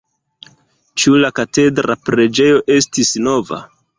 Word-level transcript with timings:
Ĉu 1.01 1.13
la 1.25 1.29
katedra 1.41 1.97
preĝejo 2.09 2.65
estis 2.79 3.15
nova? 3.29 3.63